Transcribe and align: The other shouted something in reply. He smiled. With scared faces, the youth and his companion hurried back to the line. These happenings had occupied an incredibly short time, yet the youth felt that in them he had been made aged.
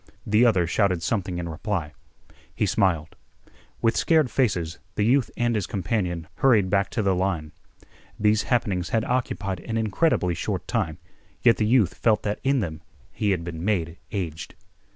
The 0.25 0.47
other 0.47 0.65
shouted 0.65 1.03
something 1.03 1.37
in 1.37 1.47
reply. 1.47 1.93
He 2.55 2.65
smiled. 2.65 3.15
With 3.83 3.95
scared 3.95 4.31
faces, 4.31 4.79
the 4.95 5.05
youth 5.05 5.29
and 5.37 5.53
his 5.53 5.67
companion 5.67 6.27
hurried 6.37 6.71
back 6.71 6.89
to 6.89 7.03
the 7.03 7.13
line. 7.13 7.51
These 8.19 8.41
happenings 8.49 8.89
had 8.89 9.05
occupied 9.05 9.59
an 9.59 9.77
incredibly 9.77 10.33
short 10.33 10.67
time, 10.67 10.97
yet 11.43 11.57
the 11.57 11.67
youth 11.67 11.93
felt 11.93 12.23
that 12.23 12.39
in 12.43 12.61
them 12.61 12.81
he 13.11 13.29
had 13.29 13.43
been 13.43 13.63
made 13.63 13.97
aged. 14.11 14.55